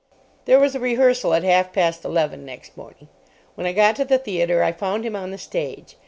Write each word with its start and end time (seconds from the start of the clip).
There 0.45 0.59
was 0.59 0.73
a 0.73 0.79
rehearsal 0.79 1.35
at 1.35 1.43
half 1.43 1.71
past 1.71 2.03
eleven 2.03 2.43
next 2.43 2.75
morning. 2.75 3.07
When 3.53 3.67
I 3.67 3.71
got 3.71 3.95
to 3.97 4.03
the 4.03 4.17
theatre 4.17 4.63
I 4.63 4.71
found 4.71 5.05
him 5.05 5.15
on 5.15 5.29
the 5.29 5.37
stage. 5.37 5.95